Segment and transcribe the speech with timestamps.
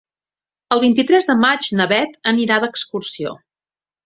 [0.75, 3.37] El vint-i-tres de maig na Beth anirà d'excursió.